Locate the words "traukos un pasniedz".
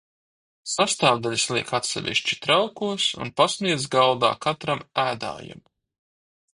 2.47-3.87